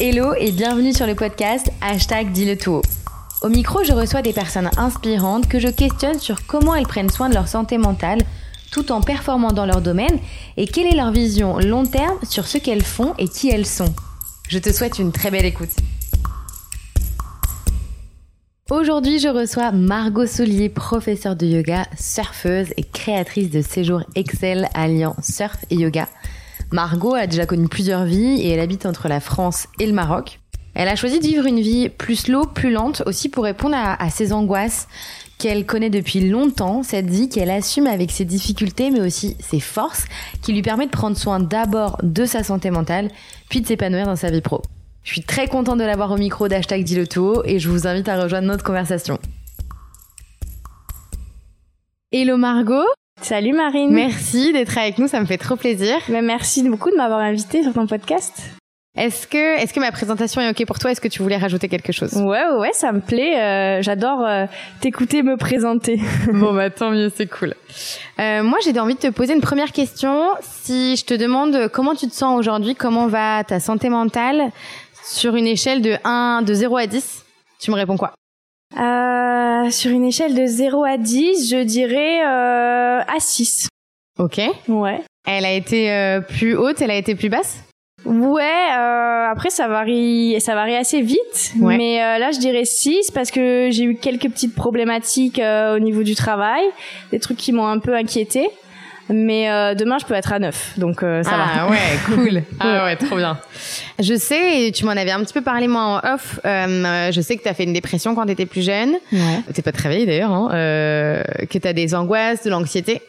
[0.00, 2.82] Hello et bienvenue sur le podcast Hashtag Dis le tout.
[3.42, 7.28] Au micro, je reçois des personnes inspirantes que je questionne sur comment elles prennent soin
[7.28, 8.18] de leur santé mentale
[8.72, 10.18] tout en performant dans leur domaine
[10.56, 13.94] et quelle est leur vision long terme sur ce qu'elles font et qui elles sont.
[14.48, 15.70] Je te souhaite une très belle écoute.
[18.68, 25.14] Aujourd'hui, je reçois Margot Solier, professeure de yoga, surfeuse et créatrice de séjours Excel alliant
[25.22, 26.08] surf et yoga.
[26.74, 30.40] Margot a déjà connu plusieurs vies et elle habite entre la France et le Maroc.
[30.74, 34.10] Elle a choisi de vivre une vie plus slow, plus lente, aussi pour répondre à,
[34.10, 34.88] ses angoisses
[35.38, 40.06] qu'elle connaît depuis longtemps, cette vie qu'elle assume avec ses difficultés mais aussi ses forces,
[40.42, 43.08] qui lui permet de prendre soin d'abord de sa santé mentale,
[43.48, 44.60] puis de s'épanouir dans sa vie pro.
[45.04, 48.20] Je suis très contente de l'avoir au micro d'Hashtag Diloto et je vous invite à
[48.20, 49.20] rejoindre notre conversation.
[52.10, 52.82] Hello Margot
[53.22, 53.90] Salut Marine.
[53.90, 55.96] Merci d'être avec nous, ça me fait trop plaisir.
[56.08, 58.42] Mais merci beaucoup de m'avoir invitée sur ton podcast.
[58.96, 60.92] Est-ce que, est-ce que ma présentation est ok pour toi?
[60.92, 62.12] Est-ce que tu voulais rajouter quelque chose?
[62.14, 63.40] Ouais, ouais, ça me plaît.
[63.40, 64.46] Euh, j'adore euh,
[64.80, 66.00] t'écouter me présenter.
[66.32, 67.54] bon, bah tant mieux, c'est cool.
[68.20, 70.28] Euh, moi, j'ai envie de te poser une première question.
[70.42, 74.52] Si je te demande comment tu te sens aujourd'hui, comment va ta santé mentale?
[75.02, 77.24] Sur une échelle de 1, de 0 à 10,
[77.60, 78.12] tu me réponds quoi?
[78.76, 83.68] Euh, sur une échelle de 0 à 10, je dirais euh, à 6.
[84.18, 84.40] Ok.
[84.68, 85.00] Ouais.
[85.26, 87.58] Elle a été euh, plus haute, elle a été plus basse?
[88.04, 88.68] Ouais,
[89.30, 93.70] après ça varie, ça varie assez vite, mais euh, là je dirais 6 parce que
[93.72, 96.64] j'ai eu quelques petites problématiques au niveau du travail,
[97.12, 98.50] des trucs qui m'ont un peu inquiété.
[99.10, 101.44] Mais euh, demain, je peux être à 9, donc euh, ça va.
[101.54, 102.42] Ah ouais, cool.
[102.60, 103.38] ah ouais, trop bien.
[103.98, 107.20] Je sais, et tu m'en avais un petit peu parlé moi en off, euh, je
[107.20, 108.94] sais que tu as fait une dépression quand tu étais plus jeune.
[109.12, 109.42] Ouais.
[109.52, 113.02] T'es pas très vieille d'ailleurs, hein, euh, que tu as des angoisses, de l'anxiété.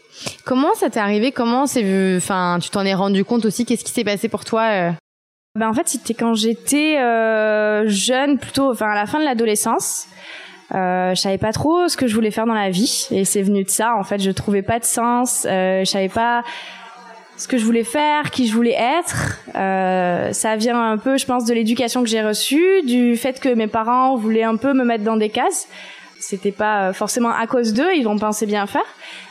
[0.43, 1.31] Comment ça t'est arrivé?
[1.31, 3.65] Comment c'est enfin tu t'en es rendu compte aussi?
[3.65, 4.91] Qu'est-ce qui s'est passé pour toi euh?
[5.57, 10.07] ben en fait, c'était quand j'étais euh, jeune, plutôt enfin à la fin de l'adolescence.
[10.73, 13.43] Euh, je savais pas trop ce que je voulais faire dans la vie et c'est
[13.43, 14.19] venu de ça en fait.
[14.19, 16.43] Je trouvais pas de sens euh, je savais pas
[17.37, 19.39] ce que je voulais faire qui je voulais être.
[19.55, 23.49] Euh, ça vient un peu je pense de l'éducation que j'ai reçue du fait que
[23.49, 25.67] mes parents voulaient un peu me mettre dans des cases
[26.27, 28.85] c'était pas euh, forcément à cause d'eux ils vont penser bien faire.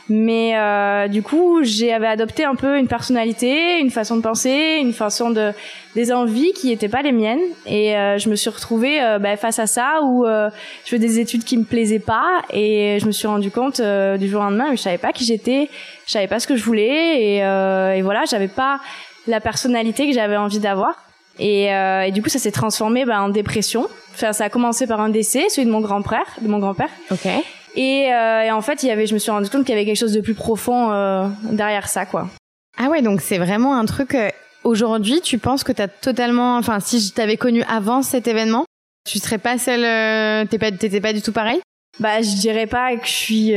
[0.07, 4.93] Mais euh, du coup j'avais adopté un peu une personnalité une façon de penser une
[4.93, 5.51] façon de
[5.95, 7.41] des envies qui n'étaient pas les miennes.
[7.65, 10.49] Et euh, je me suis retrouvée euh, bah, face à ça où euh,
[10.85, 14.29] je fais des études qui me plaisaient pas et je me suis rendu compte du
[14.29, 15.69] jour au lendemain je savais pas qui j'étais
[16.05, 18.79] je savais pas ce que je voulais et, et voilà j'avais pas
[19.27, 20.95] la personnalité que j'avais envie d'avoir.
[21.39, 25.01] Et, et, du coup ça s'est transformé bah, en dépression enfin ça a commencé par
[25.01, 27.27] un décès celui de mon grand père de mon grand père ok
[27.75, 29.77] et, euh, et, en fait, il y avait, je me suis rendu compte qu'il y
[29.77, 32.29] avait quelque chose de plus profond euh, derrière ça, quoi.
[32.77, 34.15] Ah ouais, donc c'est vraiment un truc.
[34.15, 34.29] Euh,
[34.63, 38.65] aujourd'hui, tu penses que t'as totalement, enfin, si je t'avais connu avant cet événement,
[39.09, 41.59] tu serais pas celle, t'es pas, t'étais pas du tout pareil?
[41.99, 43.47] Bah, je dirais pas que je suis,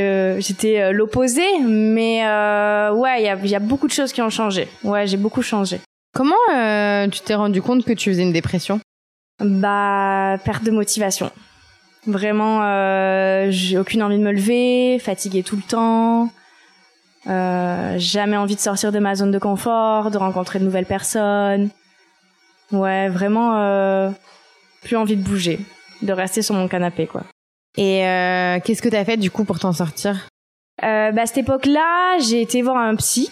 [0.42, 2.20] j'étais l'opposé, mais
[2.92, 4.68] ouais, il y a, y a beaucoup de choses qui ont changé.
[4.84, 5.80] Ouais, j'ai beaucoup changé.
[6.14, 6.34] Comment
[7.10, 8.78] tu t'es rendu compte que tu faisais une dépression?
[9.40, 11.30] Bah, perte de motivation.
[12.06, 16.30] Vraiment, euh, j'ai aucune envie de me lever, fatiguée tout le temps,
[17.28, 21.70] euh, jamais envie de sortir de ma zone de confort, de rencontrer de nouvelles personnes.
[22.72, 24.10] Ouais, vraiment, euh,
[24.82, 25.60] plus envie de bouger,
[26.02, 27.24] de rester sur mon canapé, quoi.
[27.76, 30.28] Et euh, qu'est-ce que t'as fait du coup pour t'en sortir?
[30.82, 33.30] Euh, bah, À cette époque-là, j'ai été voir un psy.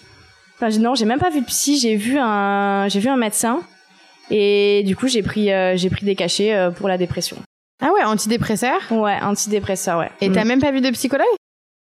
[0.56, 3.61] Enfin, non, j'ai même pas vu de psy, j'ai vu un, j'ai vu un médecin.
[4.31, 7.37] Et du coup, j'ai pris, euh, j'ai pris des cachets euh, pour la dépression.
[7.82, 8.81] Ah ouais, antidépresseur?
[8.91, 10.10] Ouais, antidépresseur, ouais.
[10.20, 10.48] Et t'as mm.
[10.48, 11.26] même pas vu de psychologue?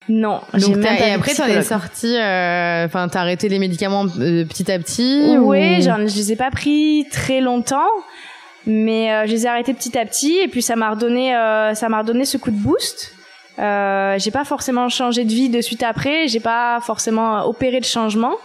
[0.07, 4.05] Non, j'ai même pas Et après, t'en es sorti, euh, enfin, t'as arrêté les médicaments
[4.19, 5.81] euh, petit à petit Oui, ou...
[5.81, 7.89] je les ai pas pris très longtemps,
[8.67, 11.73] mais euh, je les ai arrêtés petit à petit, et puis ça m'a redonné, euh,
[11.73, 13.13] ça m'a redonné ce coup de boost.
[13.57, 17.85] Euh, j'ai pas forcément changé de vie de suite après, j'ai pas forcément opéré de
[17.85, 18.35] changement,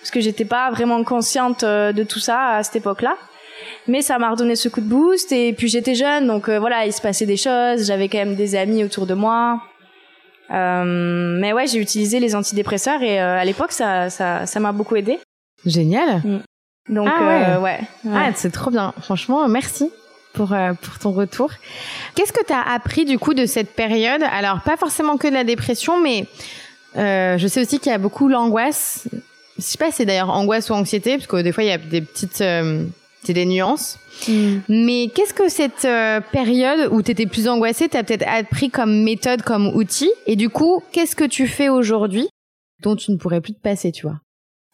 [0.00, 3.16] parce que j'étais pas vraiment consciente de tout ça à cette époque-là
[3.88, 6.86] mais ça m'a redonné ce coup de boost et puis j'étais jeune donc euh, voilà
[6.86, 9.60] il se passait des choses j'avais quand même des amis autour de moi.
[10.52, 10.84] Euh,
[11.40, 14.96] mais ouais j'ai utilisé les antidépresseurs et euh, à l'époque ça ça ça m'a beaucoup
[14.96, 15.18] aidé.
[15.64, 16.22] Génial.
[16.24, 16.94] Mm.
[16.94, 17.56] donc ah ouais.
[17.56, 18.12] Ouais, ouais.
[18.14, 18.92] ah c'est trop bien.
[19.00, 19.90] Franchement merci
[20.34, 21.50] pour pour ton retour.
[22.14, 24.22] Qu'est-ce que tu as appris du coup de cette période?
[24.22, 26.26] Alors pas forcément que de la dépression mais
[26.94, 29.08] je sais aussi qu'il y a beaucoup l'angoisse.
[29.58, 31.72] Je sais pas si c'est d'ailleurs angoisse ou anxiété parce que des fois il y
[31.72, 32.42] a des petites
[33.32, 33.98] des nuances.
[34.28, 34.56] Mm.
[34.68, 38.70] Mais qu'est-ce que cette euh, période où tu étais plus angoissée, tu as peut-être appris
[38.70, 40.10] comme méthode, comme outil?
[40.26, 42.28] Et du coup, qu'est-ce que tu fais aujourd'hui
[42.82, 44.16] dont tu ne pourrais plus te passer, tu vois?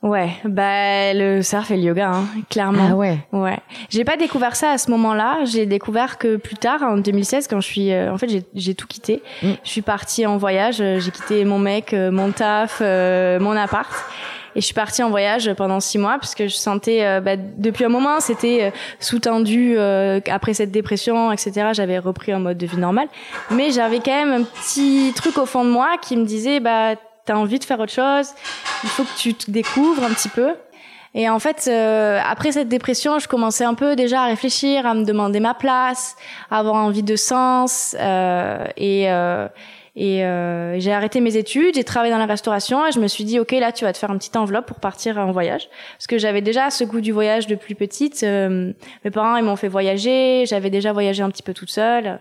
[0.03, 2.89] Ouais, bah le surf et le yoga, hein, clairement.
[2.91, 3.19] Ah ouais.
[3.31, 3.61] Ouais.
[3.89, 5.45] J'ai pas découvert ça à ce moment-là.
[5.45, 8.89] J'ai découvert que plus tard, en 2016, quand je suis, euh, en fait, j'ai tout
[8.89, 9.23] quitté.
[9.45, 9.51] Mm.
[9.63, 10.81] Je suis partie en voyage.
[10.81, 13.93] euh, J'ai quitté mon mec, euh, mon taf, mon appart.
[14.55, 17.37] Et je suis partie en voyage pendant six mois parce que je sentais, euh, bah,
[17.37, 18.71] depuis un moment, c'était euh,
[19.01, 21.71] sous-tendu euh, après cette dépression, etc.
[21.73, 23.09] J'avais repris un mode de vie normal,
[23.51, 26.95] mais j'avais quand même un petit truc au fond de moi qui me disait, bah,
[27.25, 28.29] t'as envie de faire autre chose,
[28.85, 30.53] il faut que tu te découvres un petit peu.
[31.15, 34.95] Et en fait, euh, après cette dépression, je commençais un peu déjà à réfléchir, à
[34.95, 36.17] me demander ma place,
[36.51, 37.95] à avoir envie de sens.
[38.01, 39.09] Euh, et
[39.95, 43.25] et euh, j'ai arrêté mes études, j'ai travaillé dans la restauration et je me suis
[43.25, 45.69] dit, ok, là, tu vas te faire une petite enveloppe pour partir en voyage.
[45.99, 48.23] Parce que j'avais déjà ce goût du voyage depuis petite.
[48.23, 48.73] Euh,
[49.05, 52.21] mes parents, ils m'ont fait voyager, j'avais déjà voyagé un petit peu toute seule.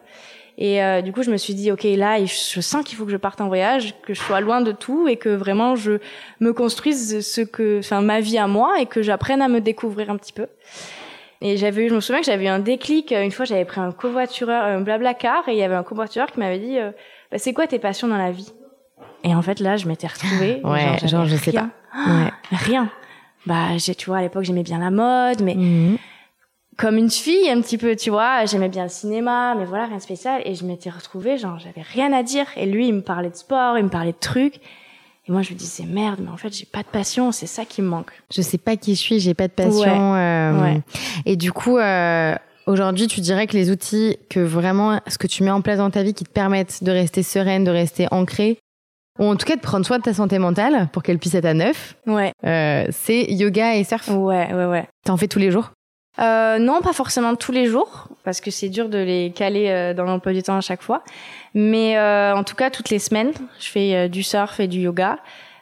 [0.57, 3.12] Et euh, du coup, je me suis dit, ok, là, je sens qu'il faut que
[3.12, 5.94] je parte en voyage, que je sois loin de tout et que vraiment je
[6.41, 10.09] me construise ce que, enfin, ma vie à moi et que j'apprenne à me découvrir
[10.09, 10.47] un petit peu.
[11.39, 13.12] Et j'avais eu, je me souviens que j'avais eu un déclic.
[13.12, 16.31] Une fois, j'avais pris un covoitureur, un blabla car, et il y avait un covoitureur
[16.31, 16.91] qui m'avait dit, euh,
[17.31, 18.51] bah, c'est quoi tes passions dans la vie?
[19.23, 20.61] Et en fait, là, je m'étais retrouvée.
[20.63, 21.55] Ouais, j'avais genre, je sais.
[21.55, 22.31] Ouais.
[22.51, 22.89] Rien.
[23.45, 25.97] Bah, j'ai, tu vois, à l'époque, j'aimais bien la mode, mais Mhm.
[26.77, 28.45] comme une fille un petit peu, tu vois.
[28.45, 30.41] J'aimais bien le cinéma, mais voilà, rien de spécial.
[30.45, 32.45] Et je m'étais retrouvée, genre, j'avais rien à dire.
[32.55, 34.57] Et lui, il me parlait de sport, il me parlait de trucs.
[35.27, 37.63] Et moi, je me disais, merde, mais en fait, j'ai pas de passion, c'est ça
[37.65, 38.11] qui me manque.
[38.33, 40.15] Je sais pas qui je suis, j'ai pas de passion.
[40.15, 40.81] euh, Ouais.
[41.27, 42.35] Et du coup, euh,
[42.67, 45.89] aujourd'hui, tu dirais que les outils que vraiment, ce que tu mets en place dans
[45.89, 48.57] ta vie qui te permettent de rester sereine, de rester ancrée,
[49.19, 51.45] ou en tout cas de prendre soin de ta santé mentale pour qu'elle puisse être
[51.45, 54.07] à neuf, Ouais, euh, c'est yoga et surf.
[54.09, 54.85] ouais, ouais, ouais.
[55.05, 55.71] T'en fais tous les jours?
[56.19, 59.93] Euh, non, pas forcément tous les jours, parce que c'est dur de les caler euh,
[59.93, 61.03] dans l'emploi du temps à chaque fois.
[61.53, 65.19] Mais euh, en tout cas, toutes les semaines, je fais du surf et du yoga.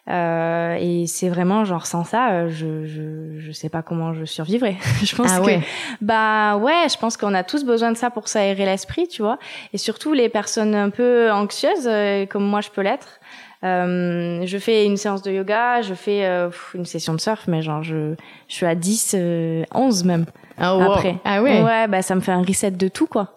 [0.09, 4.25] Euh, et c'est vraiment genre sans ça, euh, je, je je sais pas comment je
[4.25, 4.75] survivrais.
[5.03, 5.61] je pense Ah que ouais.
[6.01, 9.37] bah ouais, je pense qu'on a tous besoin de ça pour s'aérer l'esprit, tu vois.
[9.71, 13.19] Et surtout les personnes un peu anxieuses, euh, comme moi je peux l'être.
[13.63, 17.61] Euh, je fais une séance de yoga, je fais euh, une session de surf, mais
[17.61, 18.15] genre je,
[18.47, 20.25] je suis à 10, euh, 11 même
[20.57, 20.93] ah, wow.
[20.93, 21.17] après.
[21.25, 21.61] Ah ouais.
[21.61, 23.35] Ouais, bah ça me fait un reset de tout quoi.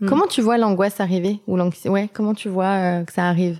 [0.00, 0.08] Mm.
[0.08, 3.58] Comment tu vois l'angoisse arriver ou l'anxi- Ouais, comment tu vois que ça arrive?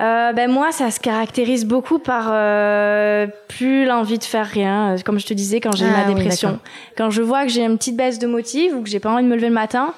[0.00, 4.94] Euh, ben moi, ça se caractérise beaucoup par euh, plus l'envie de faire rien.
[4.94, 6.60] Euh, Comme je te disais, quand j'ai Ah ma oui, dépression,
[6.96, 9.24] quand je vois que j'ai une petite baisse de motive ou que j'ai pas envie
[9.24, 9.92] de me lever le matin,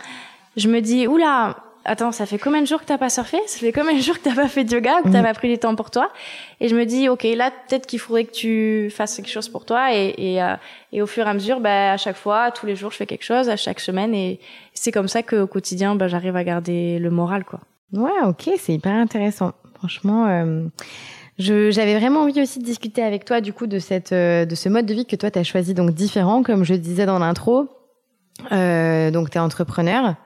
[0.57, 3.37] je me dis oula, attends, ça fait combien de jours que t'as pas surfé?
[3.47, 5.25] Ça fait combien de jours que t'as pas fait de yoga ou que t'as Mhm.
[5.27, 6.11] pas pris du temps pour toi?
[6.61, 9.67] Et je me dis ok, là peut-être qu'il faudrait que tu fasses quelque chose pour
[9.67, 10.55] toi et et, euh,
[10.93, 13.07] et au fur et à mesure, ben à chaque fois, tous les jours, je fais
[13.07, 14.41] quelque chose, à chaque semaine et
[14.73, 17.61] c'est comme ça qu'au quotidien, ben j'arrive à garder le moral quoi.
[17.93, 19.53] Ouais, ok, c'est hyper intéressant.
[19.81, 20.67] Franchement, euh,
[21.39, 24.69] j'avais vraiment envie aussi de discuter avec toi du coup de cette, euh, de ce
[24.69, 27.67] mode de vie que toi t'as choisi donc différent, comme je disais dans l'intro.
[28.53, 30.17] Euh, donc t'es entrepreneur.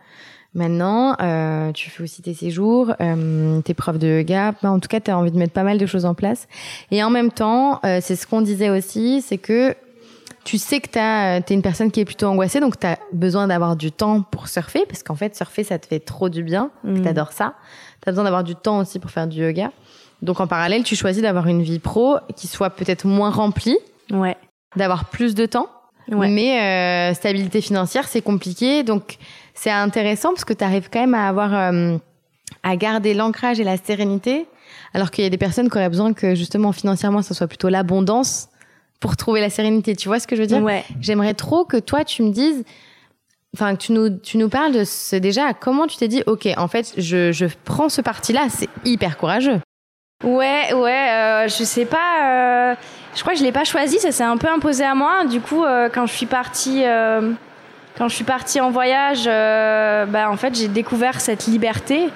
[0.54, 4.54] Maintenant, euh, tu fais aussi tes séjours, euh, tes profs de yoga.
[4.64, 6.46] En tout cas, tu as envie de mettre pas mal de choses en place.
[6.90, 9.74] Et en même temps, euh, c'est ce qu'on disait aussi, c'est que
[10.44, 13.46] tu sais que tu es une personne qui est plutôt angoissée, donc tu as besoin
[13.46, 16.70] d'avoir du temps pour surfer, parce qu'en fait, surfer, ça te fait trop du bien,
[16.84, 17.02] Mm.
[17.02, 17.54] tu adores ça.
[18.02, 19.70] Tu as besoin d'avoir du temps aussi pour faire du yoga.
[20.22, 23.76] Donc en parallèle, tu choisis d'avoir une vie pro qui soit peut-être moins remplie,
[24.12, 24.36] Ouais.
[24.76, 25.68] d'avoir plus de temps.
[26.10, 26.28] Ouais.
[26.28, 28.82] Mais euh, stabilité financière, c'est compliqué.
[28.82, 29.16] Donc,
[29.54, 31.96] c'est intéressant parce que tu arrives quand même à avoir, euh,
[32.62, 34.46] à garder l'ancrage et la sérénité,
[34.92, 37.70] alors qu'il y a des personnes qui auraient besoin que justement financièrement, ça soit plutôt
[37.70, 38.48] l'abondance
[39.04, 39.94] pour trouver la sérénité.
[39.94, 40.82] Tu vois ce que je veux dire Ouais.
[40.98, 42.64] J'aimerais trop que toi, tu me dises,
[43.54, 46.48] enfin, que tu nous, tu nous parles de ce déjà, comment tu t'es dit, ok,
[46.56, 49.60] en fait, je, je prends ce parti-là, c'est hyper courageux.
[50.24, 52.70] Ouais, ouais, euh, je sais pas.
[52.72, 52.74] euh,
[53.14, 55.26] je crois que je l'ai pas choisi, ça s'est un peu imposé à moi.
[55.26, 57.32] Du coup, euh, quand je suis partie, euh,
[57.98, 62.08] quand je suis partie en voyage, bah en fait j'ai découvert cette liberté.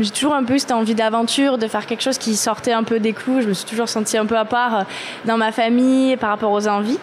[0.00, 3.00] J'ai toujours un peu cette envie d'aventure, de faire quelque chose qui sortait un peu
[3.00, 3.40] des clous.
[3.40, 4.82] Je me suis toujours sentie un peu à part euh,
[5.24, 6.98] dans ma famille par rapport aux envies.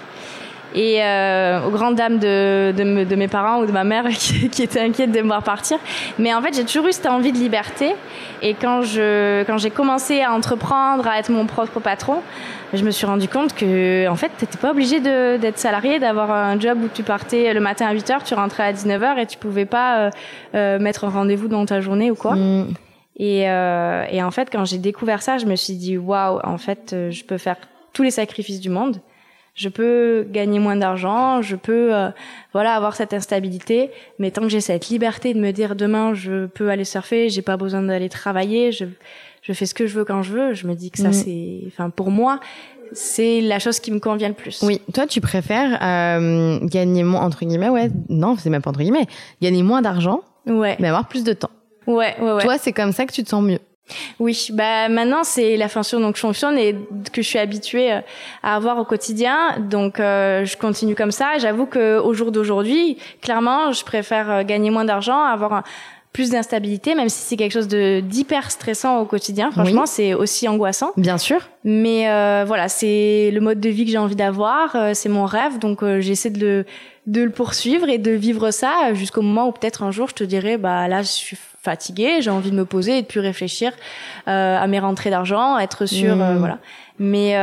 [0.77, 4.49] Et euh, aux grandes dames de, de, de mes parents ou de ma mère qui,
[4.49, 5.77] qui étaient inquiètes de me voir partir.
[6.19, 7.95] Mais en fait, j'ai toujours eu cette envie de liberté.
[8.41, 12.17] Et quand je quand j'ai commencé à entreprendre, à être mon propre patron,
[12.73, 16.29] je me suis rendu compte que en fait, t'étais pas obligé de- d'être salarié, d'avoir
[16.31, 19.17] un job où tu partais le matin à 8 h tu rentrais à 19 h
[19.19, 20.09] et tu pouvais pas euh,
[20.55, 22.35] euh, mettre un rendez-vous dans ta journée ou quoi.
[22.35, 22.73] Mm.
[23.17, 26.57] Et, euh, et en fait, quand j'ai découvert ça, je me suis dit waouh, en
[26.57, 27.55] fait, euh, je peux faire
[27.93, 28.97] tous les sacrifices du monde.
[29.55, 32.09] Je peux gagner moins d'argent, je peux euh,
[32.51, 36.45] voilà avoir cette instabilité, mais tant que j'ai cette liberté de me dire demain je
[36.47, 38.85] peux aller surfer, j'ai pas besoin d'aller travailler, je
[39.41, 41.13] je fais ce que je veux quand je veux, je me dis que ça Mm.
[41.13, 42.39] c'est enfin pour moi,
[42.91, 44.61] c'est la chose qui me convient le plus.
[44.61, 48.81] Oui, toi tu préfères euh, gagner moins entre guillemets, ouais, non, c'est même pas entre
[48.81, 49.07] guillemets,
[49.41, 51.51] gagner moins d'argent, ouais, mais avoir plus de temps.
[51.87, 52.43] Ouais, ouais, ouais.
[52.43, 53.59] Toi, c'est comme ça que tu te sens mieux.
[54.19, 56.75] Oui, bah maintenant c'est la fonction dont je fonctionne et
[57.13, 58.01] que je suis habituée euh,
[58.41, 59.59] à avoir au quotidien.
[59.59, 61.37] Donc euh, je continue comme ça.
[61.37, 65.63] J'avoue que au jour d'aujourd'hui, clairement, je préfère euh, gagner moins d'argent, avoir un,
[66.15, 69.51] plus d'instabilité, même si c'est quelque chose de d'hyper stressant au quotidien.
[69.51, 70.91] Franchement, c'est aussi angoissant.
[70.95, 71.41] Bien sûr.
[71.65, 75.25] Mais euh, voilà, c'est le mode de vie que j'ai envie d'avoir, euh, c'est mon
[75.25, 76.65] rêve, donc euh, j'essaie de le,
[77.05, 80.23] de le poursuivre et de vivre ça jusqu'au moment où peut-être un jour je te
[80.23, 83.73] dirais, bah là, je suis fatiguée, j'ai envie de me poser et de plus réfléchir
[84.25, 86.37] à mes rentrées d'argent, être sûr, mmh.
[86.37, 86.59] voilà.
[86.97, 87.35] Mais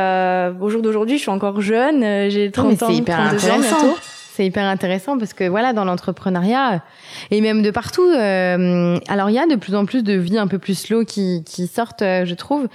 [0.59, 3.97] au jour d'aujourd'hui, je suis encore jeune, j'ai 30 ans, 32 ans bientôt.
[4.35, 6.81] C'est hyper intéressant parce que voilà, dans l'entrepreneuriat
[7.29, 10.39] et même de partout, euh, alors il y a de plus en plus de vies
[10.39, 12.67] un peu plus slow qui, qui sortent, euh, je trouve.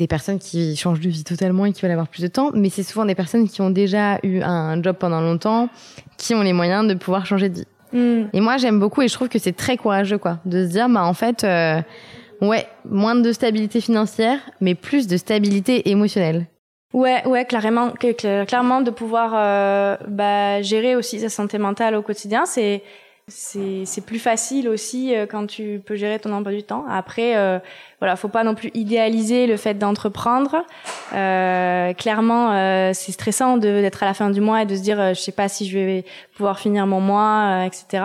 [0.00, 2.70] Des personnes qui changent de vie totalement et qui veulent avoir plus de temps, mais
[2.70, 5.68] c'est souvent des personnes qui ont déjà eu un job pendant longtemps,
[6.16, 7.66] qui ont les moyens de pouvoir changer de vie.
[7.92, 8.24] Mm.
[8.32, 10.88] Et moi, j'aime beaucoup et je trouve que c'est très courageux, quoi, de se dire,
[10.88, 11.80] bah en fait, euh,
[12.40, 16.46] ouais, moins de stabilité financière, mais plus de stabilité émotionnelle.
[16.92, 22.46] Ouais, ouais, clairement, clairement de pouvoir euh, bah, gérer aussi sa santé mentale au quotidien,
[22.46, 22.82] c'est
[23.30, 26.84] c'est plus facile aussi euh, quand tu peux gérer ton emploi du temps.
[26.88, 27.58] Après, euh,
[28.00, 30.64] voilà, faut pas non plus idéaliser le fait d'entreprendre.
[31.12, 35.14] Euh, clairement, euh, c'est stressant d'être à la fin du mois et de se dire,
[35.14, 36.04] je sais pas si je vais
[36.36, 38.04] pouvoir finir mon mois, etc.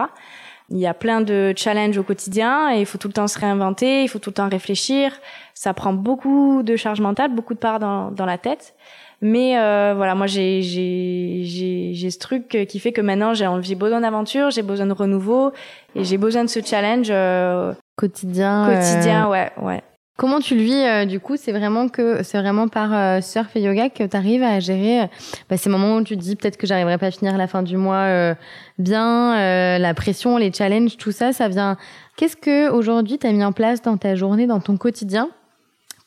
[0.70, 3.38] Il y a plein de challenges au quotidien et il faut tout le temps se
[3.38, 5.12] réinventer, il faut tout le temps réfléchir.
[5.54, 8.74] Ça prend beaucoup de charge mentale, beaucoup de part dans, dans la tête.
[9.22, 13.76] Mais euh, voilà, moi j'ai j'ai j'ai ce truc qui fait que maintenant j'ai envie,
[13.76, 15.52] besoin d'aventure, j'ai besoin de renouveau
[15.96, 18.68] et j'ai besoin de ce challenge euh, quotidien.
[18.70, 19.82] Quotidien, ouais, ouais.
[20.18, 21.36] Comment tu le vis euh, du coup?
[21.36, 25.02] C'est vraiment que c'est vraiment par euh, surf et yoga que tu arrives à gérer
[25.02, 25.08] euh,
[25.50, 27.64] bah, ces moments où tu te dis peut-être que j'arriverai pas à finir la fin
[27.64, 28.34] du mois
[28.78, 31.76] bien, la pression, les challenges, tout ça, ça vient.
[32.16, 35.30] Qu'est-ce que aujourd'hui tu as mis en place dans ta journée, dans ton quotidien,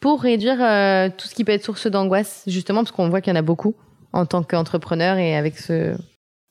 [0.00, 0.58] pour réduire
[1.16, 3.42] tout ce qui peut être source d'angoisse, justement parce qu'on voit qu'il y en a
[3.42, 3.74] beaucoup
[4.12, 5.96] en tant qu'entrepreneur et avec ce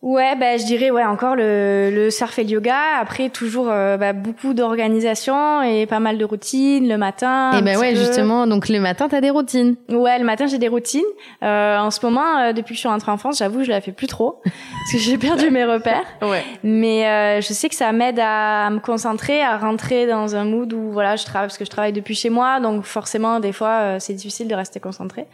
[0.07, 2.77] Ouais, bah, je dirais ouais encore le, le surf et le yoga.
[2.97, 7.51] Après, toujours euh, bah, beaucoup d'organisation et pas mal de routines le matin.
[7.59, 8.47] Et ben ouais, justement.
[8.47, 9.75] Donc le matin, t'as des routines.
[9.89, 11.03] Ouais, le matin j'ai des routines.
[11.43, 13.81] Euh, en ce moment, euh, depuis que je suis rentrée en France, j'avoue, je la
[13.81, 16.05] fais plus trop parce que j'ai perdu mes repères.
[16.21, 16.43] Ouais.
[16.63, 20.71] Mais euh, je sais que ça m'aide à me concentrer, à rentrer dans un mood
[20.73, 23.99] où voilà, je travaille parce que je travaille depuis chez moi, donc forcément des fois
[23.99, 25.25] c'est difficile de rester concentré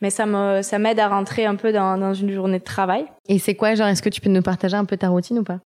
[0.00, 3.06] mais ça me ça m'aide à rentrer un peu dans, dans une journée de travail.
[3.28, 5.44] Et c'est quoi, genre, est-ce que tu peux nous partager un peu ta routine ou
[5.44, 5.60] pas?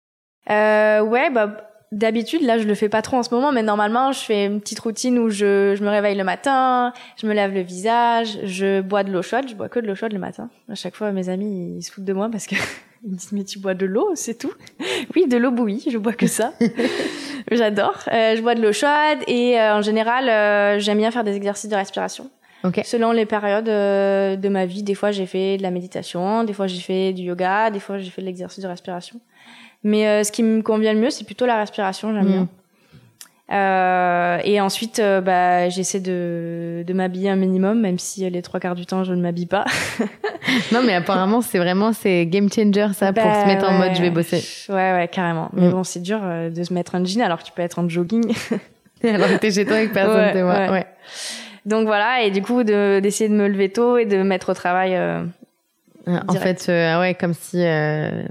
[0.50, 1.64] Euh, Ouais, bah
[1.94, 4.60] d'habitude là je le fais pas trop en ce moment, mais normalement je fais une
[4.60, 8.82] petite routine où je, je me réveille le matin, je me lave le visage, je
[8.82, 10.50] bois de l'eau chaude, je bois que de l'eau chaude le matin.
[10.70, 12.56] À chaque fois mes amis ils se foutent de moi parce que
[13.06, 14.52] ils me disent mais tu bois de l'eau, c'est tout.
[15.16, 16.52] oui, de l'eau bouillie, je bois que ça.
[17.52, 18.00] J'adore.
[18.12, 21.36] Euh, je bois de l'eau chaude et euh, en général euh, j'aime bien faire des
[21.38, 22.30] exercices de respiration.
[22.84, 26.54] Selon les périodes euh, de ma vie, des fois j'ai fait de la méditation, des
[26.54, 29.20] fois j'ai fait du yoga, des fois j'ai fait de l'exercice de respiration.
[29.84, 32.42] Mais euh, ce qui me convient le mieux, c'est plutôt la respiration, j'aime bien.
[32.42, 32.48] Mm.
[33.50, 38.76] Euh, et ensuite, bah, j'essaie de, de m'habiller un minimum, même si les trois quarts
[38.76, 39.64] du temps, je ne m'habille pas.
[40.74, 44.02] non, mais apparemment, c'est vraiment c'est game changer ça pour se mettre en mode je
[44.02, 44.44] vais bosser.
[44.68, 45.50] Ouais, ouais, carrément.
[45.54, 45.72] Mais mm.
[45.72, 48.34] bon, c'est dur de se mettre un jean alors que tu peux être en jogging.
[49.04, 50.70] alors que t'es chez toi avec personne, ouais, ouais.
[50.70, 50.88] ouais.
[51.68, 54.96] Donc voilà, et du coup, d'essayer de, me lever tôt et de mettre au travail.
[54.96, 55.26] Euh,
[56.08, 57.62] en fait, euh, ouais, comme si.
[57.62, 58.24] Euh,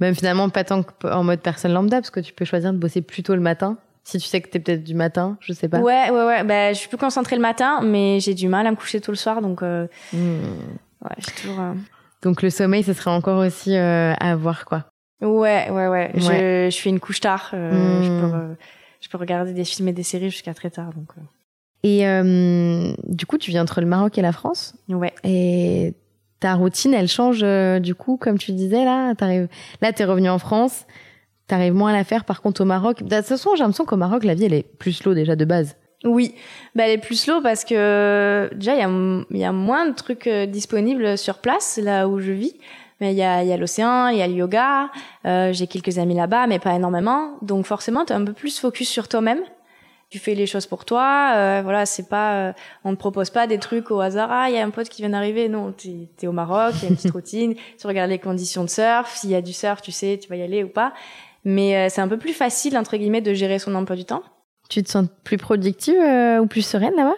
[0.00, 3.02] même finalement, pas tant en mode personne lambda, parce que tu peux choisir de bosser
[3.02, 3.78] plus tôt le matin.
[4.02, 5.78] Si tu sais que t'es peut-être du matin, je sais pas.
[5.78, 6.42] Ouais, ouais, ouais.
[6.42, 9.12] Bah, je suis plus concentrée le matin, mais j'ai du mal à me coucher tôt
[9.12, 9.62] le soir, donc.
[9.62, 9.86] Hmm.
[10.12, 11.60] Ouais, j'ai toujours.
[12.22, 14.86] Donc le sommeil, ce serait encore aussi à voir, quoi.
[15.20, 16.10] Ouais, ouais, ouais.
[16.14, 17.50] Je, je fais une couche tard.
[17.52, 18.30] je, hmm.
[18.32, 18.56] peux,
[19.00, 21.10] je peux regarder des films et des séries jusqu'à très tard, donc.
[21.82, 24.74] Et euh, du coup, tu viens entre le Maroc et la France.
[24.88, 25.14] Ouais.
[25.24, 25.94] Et
[26.40, 29.14] ta routine, elle change euh, du coup, comme tu disais là?
[29.14, 29.48] T'arrives,
[29.80, 30.86] là, t'es revenu en France.
[31.46, 32.24] T'arrives moins à la faire.
[32.24, 34.66] Par contre, au Maroc, de toute façon, j'ai l'impression qu'au Maroc, la vie, elle est
[34.78, 35.76] plus slow déjà de base.
[36.04, 36.34] Oui,
[36.74, 39.94] bah, elle est plus slow parce que déjà, il y a, y a moins de
[39.94, 42.54] trucs euh, disponibles sur place, là où je vis.
[43.00, 44.90] Mais il y a, y a l'océan, il y a le yoga,
[45.26, 47.36] euh, j'ai quelques amis là-bas, mais pas énormément.
[47.42, 49.40] Donc forcément, tu es un peu plus focus sur toi-même
[50.08, 51.32] tu fais les choses pour toi.
[51.34, 52.52] Euh, voilà, c'est pas, euh,
[52.84, 54.28] on ne propose pas des trucs au hasard.
[54.30, 55.48] Ah, il y a un pote qui vient d'arriver.
[55.48, 57.54] Non, t'es es au Maroc, il y a une petite routine.
[57.78, 59.16] Tu regardes les conditions de surf.
[59.16, 60.92] S'il y a du surf, tu sais, tu vas y aller ou pas.
[61.44, 64.22] Mais euh, c'est un peu plus facile entre guillemets de gérer son emploi du temps.
[64.68, 66.00] Tu te sens plus productive
[66.40, 67.14] ou plus sereine là-bas?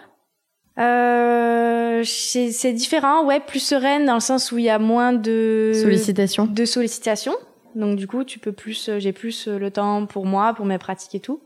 [0.79, 5.71] Euh, c'est différent, ouais, plus sereine dans le sens où il y a moins de
[5.73, 6.45] sollicitations.
[6.45, 7.35] De sollicitations.
[7.75, 11.15] Donc du coup, tu peux plus, j'ai plus le temps pour moi, pour mes pratiques
[11.15, 11.41] et tout.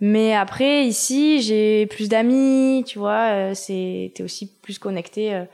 [0.00, 5.44] Mais après, ici, j'ai plus d'amis, tu vois, euh, c'est, t'es aussi plus connecté euh,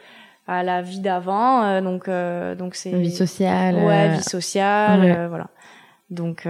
[0.47, 2.09] à la vie d'avant, euh, donc,
[2.57, 2.91] donc c'est.
[2.91, 3.75] Vie sociale.
[3.77, 5.49] Ouais, vie sociale, voilà.
[6.11, 6.43] Donc,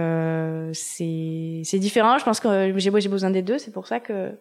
[0.73, 2.19] c'est, c'est différent.
[2.19, 3.57] Je pense que j'ai, j'ai besoin des deux.
[3.57, 4.31] C'est pour ça que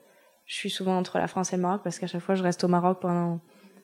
[0.44, 2.62] je suis souvent entre la France et le Maroc, parce qu'à chaque fois, je reste
[2.64, 3.40] au Maroc pendant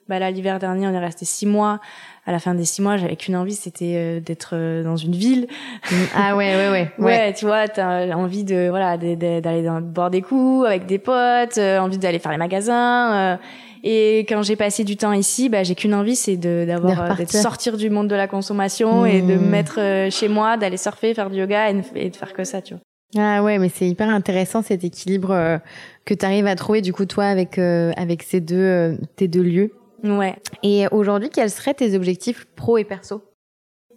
[0.08, 1.80] bah là l'hiver dernier on est resté six mois.
[2.26, 5.14] À la fin des six mois j'avais qu'une envie c'était euh, d'être euh, dans une
[5.14, 5.46] ville.
[5.90, 5.94] Mm.
[6.14, 6.92] ah ouais ouais ouais.
[6.98, 11.78] Ouais, tu vois t'as envie de voilà d'aller boire des coups avec des potes euh,
[11.78, 13.38] envie d'aller faire les magasins
[13.84, 17.24] et quand j'ai passé du temps ici bah j'ai qu'une envie c'est de d'avoir de
[17.26, 19.48] sortir du monde de la consommation et de me mm.
[19.48, 22.82] mettre chez moi d'aller surfer faire du yoga et, de faire que ça tu vois.
[23.14, 25.60] Ah ouais, mais c'est hyper intéressant cet équilibre
[26.06, 29.72] que tu arrives à trouver du coup toi avec avec ces deux tes deux lieux.
[30.02, 30.36] Ouais.
[30.62, 33.22] Et aujourd'hui, quels seraient tes objectifs pro et perso?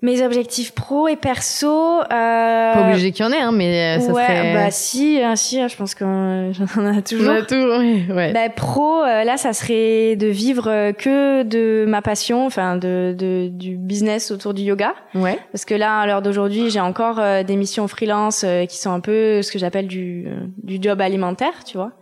[0.01, 2.01] Mes objectifs pro et perso.
[2.01, 2.74] Euh...
[2.74, 4.53] Pas obligé qu'il y en ait, hein, mais euh, ça ouais, serait.
[4.53, 7.33] Bah si, hein, si, hein, je pense qu'on j'en ai toujours.
[7.33, 7.79] On a toujours,
[8.15, 8.31] ouais.
[8.33, 13.15] Bah pro, euh, là, ça serait de vivre euh, que de ma passion, enfin de,
[13.17, 14.93] de du business autour du yoga.
[15.15, 15.39] Ouais.
[15.51, 19.41] Parce que là, à l'heure d'aujourd'hui, j'ai encore des missions freelance qui sont un peu
[19.41, 20.27] ce que j'appelle du
[20.62, 21.93] du job alimentaire, tu vois.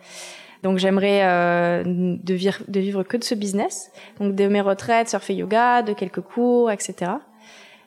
[0.64, 5.10] Donc j'aimerais euh, de, vivre, de vivre que de ce business, donc de mes retraites,
[5.10, 7.12] surfer yoga, de quelques cours, etc.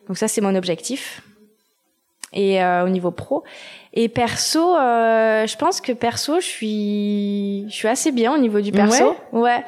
[0.07, 1.23] Donc ça c'est mon objectif.
[2.33, 3.45] Et euh, au niveau pro
[3.99, 8.61] et perso, euh, je pense que perso, je suis, je suis assez bien au niveau
[8.61, 9.17] du perso.
[9.33, 9.41] Ouais.
[9.41, 9.65] ouais.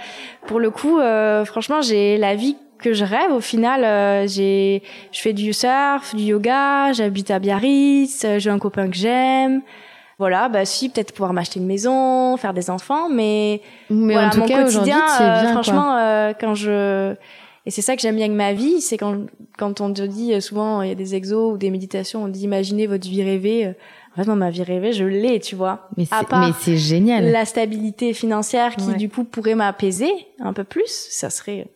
[0.46, 3.32] Pour le coup, euh, franchement, j'ai la vie que je rêve.
[3.32, 8.58] Au final, euh, j'ai, je fais du surf, du yoga, j'habite à Biarritz, j'ai un
[8.58, 9.62] copain que j'aime
[10.18, 14.30] voilà, bah si, peut-être pouvoir m'acheter une maison, faire des enfants, mais, mais voilà, en
[14.30, 17.14] tout mon cas, quotidien, euh, franchement, euh, quand je
[17.66, 19.26] et c'est ça que j'aime bien avec ma vie, c'est quand
[19.58, 22.28] quand on te dit euh, souvent il y a des exos ou des méditations, on
[22.28, 23.74] dit imaginez votre vie rêvée.
[24.16, 25.88] En fait, ma vie rêvée, je l'ai, tu vois.
[25.96, 26.04] Mais
[26.58, 27.30] c'est génial.
[27.30, 31.68] La stabilité financière qui du coup pourrait m'apaiser un peu plus, ça serait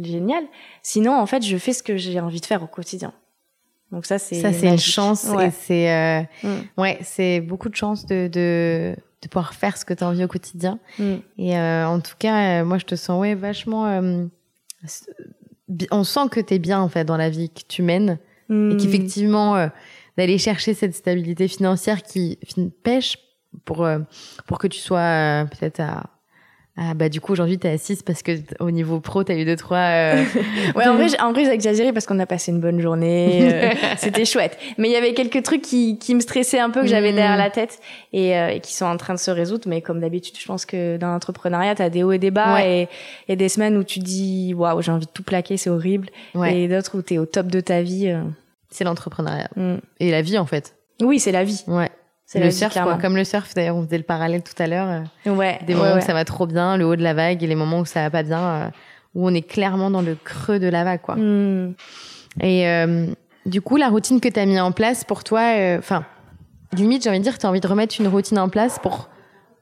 [0.00, 0.44] génial.
[0.82, 3.12] Sinon, en fait, je fais ce que j'ai envie de faire au quotidien.
[3.92, 6.80] Donc ça c'est ça c'est une chance et c'est euh, mm.
[6.80, 10.24] ouais c'est beaucoup de chance de, de de pouvoir faire ce que tu as envie
[10.24, 10.78] au quotidien.
[10.98, 11.14] Mm.
[11.38, 14.26] Et euh, en tout cas, euh, moi je te sens ouais vachement euh,
[15.90, 18.18] on sent que tu es bien en fait dans la vie que tu mènes
[18.50, 19.68] et qu'effectivement euh,
[20.18, 22.36] d'aller chercher cette stabilité financière qui
[22.82, 23.16] pêche
[23.64, 23.86] pour
[24.46, 26.10] pour que tu sois peut-être à
[26.76, 29.44] ah bah du coup aujourd'hui t'es à 6 parce que au niveau pro t'as eu
[29.44, 29.78] deux trois.
[29.78, 30.24] Euh...
[30.76, 33.70] ouais en vrai en vrai j'ai exagéré parce qu'on a passé une bonne journée, euh,
[33.98, 34.56] c'était chouette.
[34.78, 37.36] Mais il y avait quelques trucs qui, qui me stressaient un peu que j'avais derrière
[37.36, 37.80] la tête
[38.12, 39.68] et, euh, et, qui sont en train de se résoudre.
[39.68, 42.88] Mais comme d'habitude je pense que dans l'entrepreneuriat t'as des hauts et des bas et,
[43.28, 46.08] et des semaines où tu dis waouh j'ai envie de tout plaquer c'est horrible
[46.46, 48.08] et d'autres où t'es au top de ta vie.
[48.08, 48.22] Euh.
[48.70, 49.76] C'est l'entrepreneuriat mm.
[49.98, 50.76] et la vie en fait.
[51.02, 51.64] Oui c'est la vie.
[51.66, 51.90] Ouais.
[52.32, 52.96] C'est le surf, quoi.
[52.96, 55.04] Comme le surf, d'ailleurs, on faisait le parallèle tout à l'heure.
[55.26, 55.58] Euh, ouais.
[55.66, 57.80] Des moments où ça va trop bien, le haut de la vague, et les moments
[57.80, 58.68] où ça va pas bien, euh,
[59.16, 61.16] où on est clairement dans le creux de la vague, quoi.
[61.16, 61.74] Hmm.
[62.40, 63.06] Et euh,
[63.46, 65.40] du coup, la routine que tu as mis en place pour toi,
[65.76, 66.04] enfin,
[66.72, 69.08] limite, j'ai envie de dire, tu as envie de remettre une routine en place pour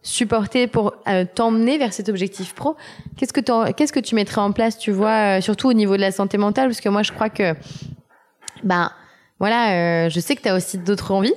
[0.02, 0.92] supporter, pour
[1.34, 2.76] t'emmener vers cet objectif pro.
[3.16, 6.12] Qu'est-ce que, qu'est-ce que tu mettrais en place, tu vois, surtout au niveau de la
[6.12, 7.54] santé mentale, parce que moi, je crois que,
[8.62, 8.92] ben,
[9.40, 11.32] voilà, je sais que tu as aussi d'autres envies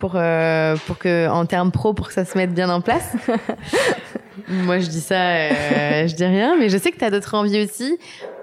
[0.00, 3.14] pour euh, pour que en termes pro pour que ça se mette bien en place.
[4.48, 5.50] Moi je dis ça, euh,
[6.08, 7.98] je dis rien, mais je sais que tu as d'autres envies aussi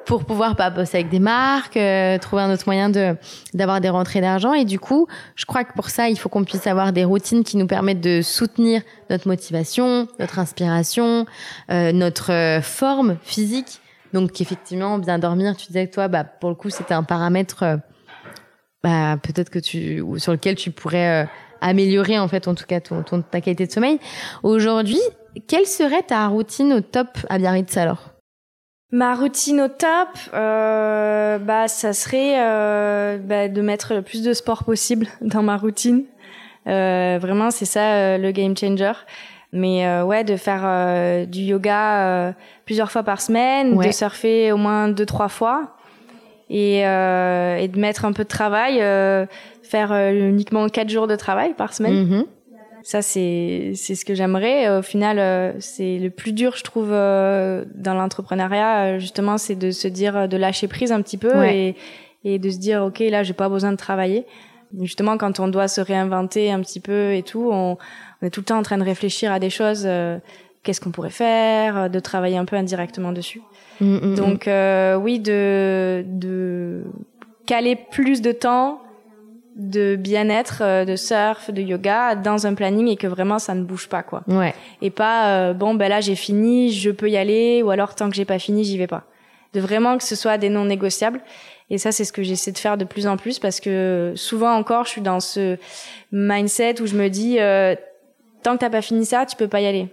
[0.06, 3.18] pour pouvoir pas bosser avec des marques, euh, trouver un autre moyen de
[3.54, 6.46] d'avoir des rentrées d'argent et du coup, je crois que pour ça, il faut qu'on
[6.46, 11.26] puisse avoir des routines qui nous permettent de soutenir notre motivation, notre inspiration,
[11.72, 13.82] euh, notre forme physique.
[14.14, 17.80] Donc effectivement, bien dormir, tu disais que toi bah pour le coup, c'était un paramètre
[18.84, 21.28] bah peut-être que tu sur lequel tu pourrais
[21.62, 24.00] améliorer en fait en tout cas ton, ton ta qualité de sommeil.
[24.44, 25.00] Aujourd'hui,
[25.48, 28.18] quelle serait ta routine au top à Biarritz alors?
[28.92, 34.32] Ma routine au top, euh, bah ça serait euh, bah, de mettre le plus de
[34.32, 36.06] sport possible dans ma routine.
[36.68, 38.94] Euh, vraiment, c'est ça euh, le game changer.
[39.52, 42.34] Mais euh, ouais, de faire euh, du yoga
[42.66, 45.76] plusieurs fois par semaine, de surfer au moins deux trois fois,
[46.50, 48.82] et, et de mettre un peu de travail
[49.68, 52.08] faire euh, uniquement quatre jours de travail par semaine.
[52.08, 52.26] Mhm.
[52.84, 54.78] Ça, c'est c'est ce que j'aimerais.
[54.78, 58.98] Au final, euh, c'est le plus dur, je trouve, euh, dans l'entrepreneuriat.
[58.98, 61.76] Justement, c'est de se dire, de lâcher prise un petit peu et,
[62.24, 64.26] et de se dire, ok, là, j'ai pas besoin de travailler.
[64.82, 67.78] Justement, quand on doit se réinventer un petit peu et tout, on,
[68.22, 69.88] on est tout le temps en train de réfléchir à des choses
[70.64, 73.42] qu'est-ce qu'on pourrait faire, de travailler un peu indirectement dessus.
[73.82, 74.16] Mm, mm, mm.
[74.16, 74.50] Donc
[75.04, 76.84] oui, de de
[77.48, 78.82] caler plus de temps
[79.58, 83.64] de bien-être, euh, de surf, de yoga dans un planning et que vraiment ça ne
[83.64, 84.24] bouge pas quoi.
[84.28, 84.54] Ouais.
[84.84, 88.10] Et pas euh, bon ben là j'ai fini, je peux y aller ou alors tant
[88.10, 89.04] que j'ai pas fini, j'y vais pas.
[89.54, 91.22] De vraiment que ce soit des non négociables.
[91.72, 94.54] Et ça c'est ce que j'essaie de faire de plus en plus parce que souvent
[94.54, 95.58] encore je suis dans ce
[96.12, 97.76] mindset où je me dis euh,
[98.44, 99.88] tant que t'as pas fini ça, tu peux pas y aller.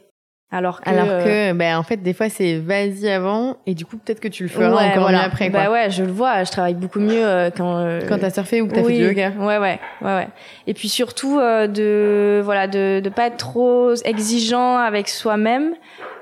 [0.57, 3.97] Alors que, Alors que, ben, en fait, des fois, c'est vas-y avant, et du coup,
[3.97, 5.19] peut-être que tu le feras Ouais, encore voilà.
[5.19, 5.64] mieux après, quoi.
[5.64, 8.61] Bah ouais, je le vois, je travaille beaucoup mieux euh, quand euh, Quand t'as surfé
[8.61, 9.33] ou que t'as oui, fait du yoga.
[9.38, 10.29] Ouais, ouais, ouais, ouais.
[10.69, 15.75] Et puis surtout euh, de voilà de de pas être trop exigeant avec soi-même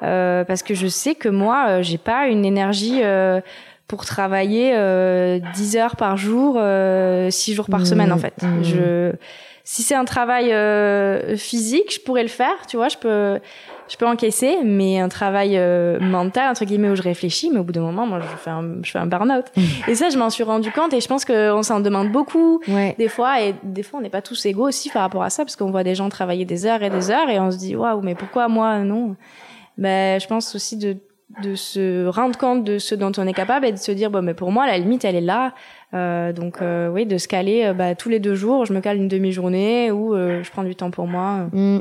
[0.02, 3.40] euh, parce que je sais que moi j'ai pas une énergie euh,
[3.86, 8.34] pour travailler euh, 10 heures par jour, euh, 6 jours par Mmh, semaine en fait.
[8.42, 8.62] mmh.
[8.62, 9.12] Je
[9.64, 13.38] si c'est un travail euh, physique, je pourrais le faire, tu vois, je peux
[13.92, 17.62] je peux encaisser, mais un travail euh, mental entre guillemets où je réfléchis, mais au
[17.64, 19.44] bout d'un moment, moi je fais un je fais un burn-out.
[19.88, 22.94] Et ça, je m'en suis rendu compte et je pense qu'on s'en demande beaucoup Ouais.
[22.98, 25.44] des fois et des fois on n'est pas tous égaux aussi par rapport à ça
[25.44, 27.76] parce qu'on voit des gens travailler des heures et des heures et on se dit
[27.76, 29.14] waouh mais pourquoi moi non?
[29.78, 30.96] Ben je pense aussi de
[31.42, 34.20] de se rendre compte de ce dont on est capable et de se dire bon
[34.22, 35.52] mais pour moi la limite elle est là
[35.94, 38.80] Euh, donc euh, oui de se caler euh, bah, tous les deux jours je me
[38.80, 41.80] cale une demi-journée ou euh, je prends du temps pour moi Mm.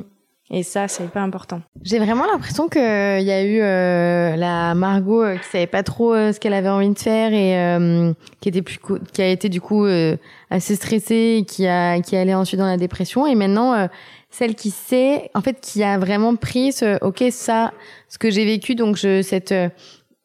[0.53, 1.61] Et ça c'est hyper important.
[1.81, 6.13] J'ai vraiment l'impression qu'il y a eu euh, la Margot euh, qui savait pas trop
[6.13, 8.11] euh, ce qu'elle avait envie de faire et euh,
[8.41, 8.77] qui était plus
[9.13, 10.17] qui a été du coup euh,
[10.49, 13.25] assez stressée et qui a qui allait ensuite dans la dépression.
[13.25, 13.87] Et maintenant euh,
[14.29, 17.71] celle qui sait en fait qui a vraiment pris ce OK ça
[18.09, 19.69] ce que j'ai vécu donc je cette euh,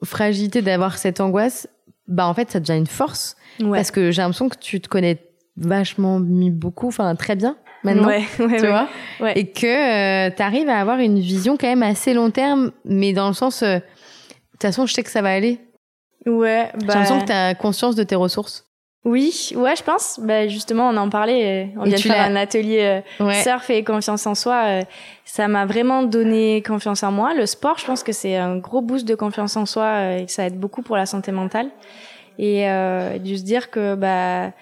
[0.04, 1.68] fragilité d'avoir cette angoisse
[2.08, 3.36] bah en fait ça devient une force.
[3.60, 3.78] Ouais.
[3.78, 5.18] Parce que j'ai l'impression que tu te connais
[5.56, 8.88] vachement mis beaucoup enfin très bien maintenant ouais, ouais, tu vois
[9.20, 9.32] Ouais.
[9.38, 13.28] et que tu arrives à avoir une vision quand même assez long terme mais dans
[13.28, 13.80] le sens euh, de
[14.52, 15.58] toute façon je sais que ça va aller
[16.26, 18.64] ouais j'ai bah, l'impression que tu as conscience de tes ressources
[19.04, 22.26] oui ouais je pense bah, justement on en parlait euh, on Et vient de faire
[22.26, 24.82] un atelier euh, ouais surf et confiance en soi, euh,
[25.24, 27.32] ça m'a vraiment donné confiance en moi.
[27.34, 30.26] Le sport, je pense que c'est un gros boost de confiance en soi euh, et
[30.26, 31.68] que ça aide beaucoup pour la santé mentale.
[32.38, 34.52] Et euh, de se dire que bah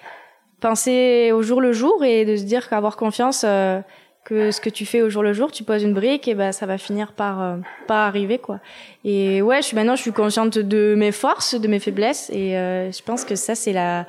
[0.65, 3.81] penser au jour le jour et de se dire qu'avoir confiance euh,
[4.23, 6.51] que ce que tu fais au jour le jour, tu poses une brique et bah
[6.51, 8.59] ça va finir par euh, par arriver quoi.
[9.03, 12.57] Et ouais, je suis maintenant je suis consciente de mes forces, de mes faiblesses et
[12.57, 14.07] euh, je pense que ça c'est la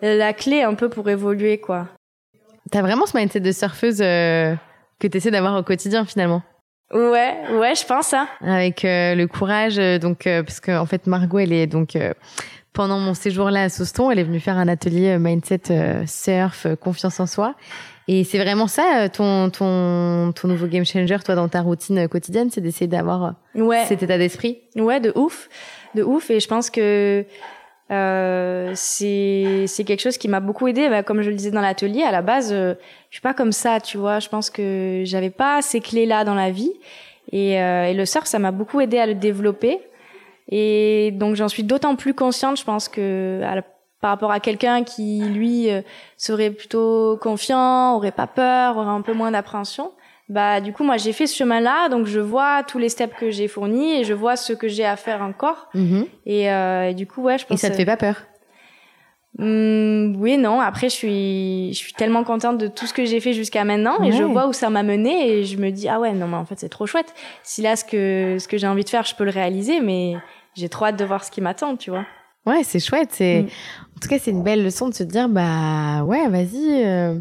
[0.00, 1.86] la clé un peu pour évoluer quoi.
[2.70, 4.54] T'as vraiment ce mindset de surfeuse euh,
[4.98, 6.40] que t'essaies d'avoir au quotidien finalement?
[6.92, 8.26] Ouais, ouais, je pense hein.
[8.40, 11.94] avec le courage donc parce que en fait Margot elle est donc
[12.72, 16.04] pendant mon séjour là à Soston elle est venue faire un atelier euh, mindset euh,
[16.06, 17.54] surf euh, confiance en soi
[18.08, 22.48] et c'est vraiment ça ton ton ton nouveau game changer toi dans ta routine quotidienne
[22.50, 23.84] c'est d'essayer d'avoir Ouais.
[23.86, 25.48] cet état d'esprit Ouais, de ouf,
[25.94, 26.30] de ouf.
[26.30, 27.24] Et je pense que
[27.90, 30.88] euh, c'est c'est quelque chose qui m'a beaucoup aidé.
[30.88, 32.74] Bah, comme je le disais dans l'atelier, à la base, euh,
[33.10, 34.20] je suis pas comme ça, tu vois.
[34.20, 36.72] Je pense que j'avais pas ces clés là dans la vie.
[37.32, 39.80] Et, euh, et le surf, ça m'a beaucoup aidé à le développer.
[40.50, 43.62] Et donc j'en suis d'autant plus consciente, je pense que à la-
[44.00, 45.82] par rapport à quelqu'un qui lui euh,
[46.16, 49.92] serait plutôt confiant, aurait pas peur, aurait un peu moins d'appréhension.
[50.28, 53.30] Bah du coup moi j'ai fait ce chemin-là, donc je vois tous les steps que
[53.30, 55.68] j'ai fournis et je vois ce que j'ai à faire encore.
[56.26, 57.60] Et, euh, et du coup ouais je et pense.
[57.60, 58.22] ça te fait pas peur?
[59.38, 60.60] Hum, oui, non.
[60.60, 64.02] Après, je suis, je suis tellement contente de tout ce que j'ai fait jusqu'à maintenant
[64.02, 64.12] et Ouais.
[64.12, 66.44] je vois où ça m'a mené et je me dis ah ouais non mais en
[66.44, 67.14] fait c'est trop chouette.
[67.44, 70.16] Si là ce que ce que j'ai envie de faire, je peux le réaliser, mais
[70.60, 72.04] j'ai trop hâte de voir ce qui m'attend, tu vois.
[72.46, 73.46] ouais c'est chouette c'est Mm.
[73.96, 77.18] en tout cas c'est une belle leçon de se dire bah ouais vas-y euh,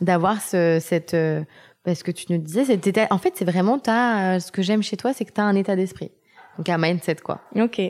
[0.00, 1.42] d'avoir ce cette euh,
[1.84, 4.96] parce que tu nous disais ta- en fait c'est vraiment ta ce que j'aime chez
[4.96, 6.10] toi c'est que tu as un état d'esprit
[6.58, 7.80] donc un mindset quoi Ok.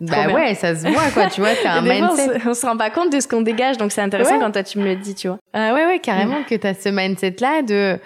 [0.00, 2.54] bah ouais ça se voit quoi tu vois t'as un fois, on, mindset se, on
[2.54, 4.40] se rend pas compte de ce qu'on dégage, donc c'est intéressant Ouais.
[4.40, 5.38] quand toi tu me le dis, tu vois.
[5.54, 7.98] Ah ouais, ouais, carrément que tu as ce mindset-là de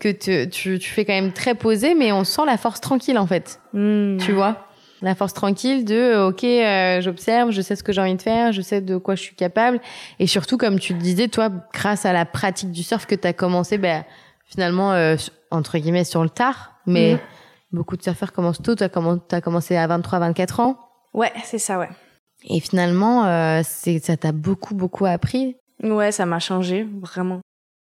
[0.00, 3.16] que te- tu, tu fais quand même très posé, mais on sent la force tranquille
[3.18, 3.60] en fait.
[3.74, 4.18] Hum.
[4.20, 4.65] Tu vois?
[5.02, 8.22] La force tranquille de euh, ok, euh, j'observe, je sais ce que j'ai envie de
[8.22, 9.78] faire, je sais de quoi je suis capable.
[10.18, 13.26] Et surtout, comme tu le disais, toi, grâce à la pratique du surf que tu
[13.28, 14.04] as commencé, ben,
[14.46, 15.16] finalement, euh,
[15.50, 17.20] entre guillemets, sur le tard, mais Mhm.
[17.72, 18.74] beaucoup de surfeurs commencent tôt.
[18.74, 18.88] Tu as,
[19.40, 20.78] commencé à 23-24 ans.
[21.12, 21.88] Ouais, c'est ça, ouais.
[22.48, 25.56] Et finalement, euh, c'est ça t'a beaucoup, beaucoup appris.
[25.82, 27.40] Ouais, ça m'a changé, vraiment.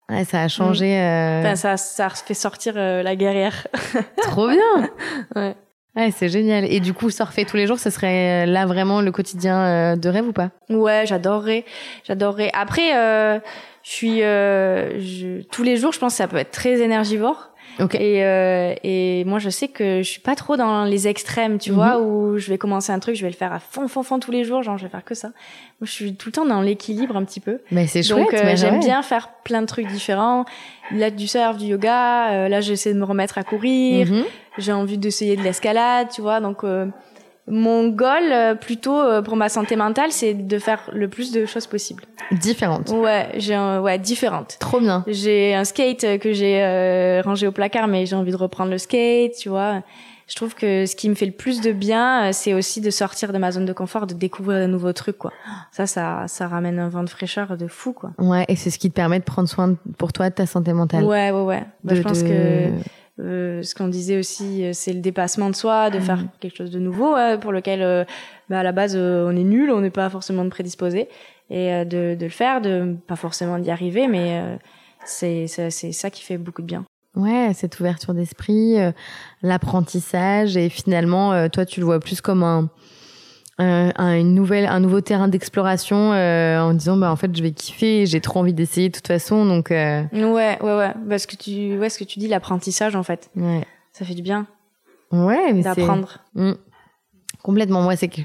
[0.10, 0.98] Ouais, ça a changé.
[1.00, 3.68] euh, Enfin, ça, ça fait sortir la guerrière.
[4.24, 4.90] Trop bien
[5.36, 5.56] ouais.
[5.96, 6.66] Ouais, c'est génial.
[6.66, 9.96] Et du coup, surfer tous les jours, ce serait euh, là vraiment le quotidien euh,
[9.96, 10.50] de rêve ou pas?
[10.70, 11.66] Ouais, j'adorerais,
[12.04, 12.50] j'adorerais.
[12.54, 13.40] Après, euh,
[13.84, 17.52] je suis, euh, je, tous les jours, je pense que ça peut être très énergivore.
[17.80, 17.96] Ok.
[17.96, 21.72] Et, euh, et moi, je sais que je suis pas trop dans les extrêmes, tu
[21.72, 21.76] Mhm.
[21.76, 24.20] vois, où je vais commencer un truc, je vais le faire à fond, fond, fond
[24.20, 25.30] tous les jours, genre je vais faire que ça.
[25.30, 27.60] Moi, je suis tout le temps dans l'équilibre un petit peu.
[27.72, 28.20] Mais c'est chouette.
[28.20, 30.46] Donc, euh, j'aime bien faire plein de trucs différents.
[30.92, 32.32] Là, du surf, du yoga.
[32.34, 34.08] euh, là, j'essaie de me remettre à courir.
[34.12, 34.24] Mhm.
[34.60, 36.40] J'ai envie d'essayer de l'escalade, tu vois.
[36.40, 36.86] Donc, euh,
[37.48, 41.46] mon goal, euh, plutôt euh, pour ma santé mentale, c'est de faire le plus de
[41.46, 42.04] choses possible.
[42.32, 42.90] Différente.
[42.90, 44.58] Ouais, j'ai ouais différentes.
[44.60, 45.04] Trop bien.
[45.08, 48.78] J'ai un skate que j'ai euh, rangé au placard, mais j'ai envie de reprendre le
[48.78, 49.82] skate, tu vois.
[50.26, 52.90] Je trouve que ce qui me fait le plus de bien, euh, c'est aussi de
[52.90, 55.34] sortir de ma zone de confort, de découvrir de nouveaux trucs, quoi.
[55.74, 58.12] Ça, ça, ça ramène un vent de fraîcheur de fou, quoi.
[58.18, 60.72] Ouais, et c'est ce qui te permet de prendre soin pour toi de ta santé
[60.72, 61.04] mentale.
[61.04, 61.64] Ouais, ouais, ouais.
[61.84, 62.70] Bah, De- je pense de- que
[63.20, 66.72] euh, ce qu'on disait aussi, euh, c'est le dépassement de soi, de faire quelque chose
[66.72, 68.04] de nouveau, ouais, pour lequel, euh,
[68.50, 71.08] bah, à la base, euh, on est nul, on n'est pas forcément prédisposé,
[71.50, 74.56] et euh, de, de le faire, de pas forcément d'y arriver, mais euh,
[75.06, 76.86] c'est ça qui fait beaucoup de bien.
[77.16, 78.92] Ouais, cette ouverture d'esprit, euh,
[79.44, 82.70] l'apprentissage, et finalement, euh, toi, tu le vois plus comme un,
[83.60, 87.44] un, un- une nouvelle, un nouveau terrain d'exploration, euh, en disant, bah en fait, je
[87.44, 90.92] vais kiffer, j'ai trop envie d'essayer de toute façon, donc euh, Ouais, ouais, ouais.
[91.10, 93.62] Parce que tu, ouais, ce que tu dis, l'apprentissage, en fait, ouais,
[93.92, 94.48] ça fait du bien
[95.12, 96.18] ouais, mais d'apprendre.
[96.34, 96.54] Mm.
[97.44, 97.82] complètement.
[97.84, 98.22] Moi, c'est que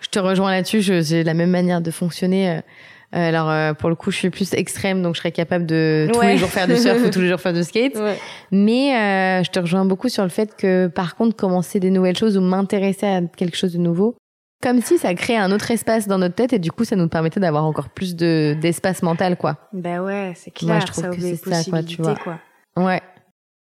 [0.00, 0.82] je te rejoins là-dessus.
[0.82, 2.50] J'ai la même manière de fonctionner.
[2.50, 2.60] euh,
[3.14, 6.08] euh, alors, euh, pour le coup, je suis plus extrême, donc je serais capable de
[6.12, 6.32] tous Ouais.
[6.32, 7.94] les jours faire du surf ou tous les jours faire du skate.
[7.96, 8.16] Ouais.
[8.50, 12.16] Mais euh, je te rejoins beaucoup sur le fait que, par contre, commencer des nouvelles
[12.16, 14.16] choses ou m'intéresser à quelque chose de nouveau,
[14.62, 17.08] comme si ça créait un autre espace dans notre tête et du coup, ça nous
[17.08, 19.56] permettait d'avoir encore plus de d'espace mental, quoi.
[19.72, 20.76] Ben ouais, c'est clair.
[20.76, 22.14] Moi, je trouve ça que c'est ça, quoi, tu vois.
[22.14, 22.38] quoi.
[22.76, 23.02] Ouais.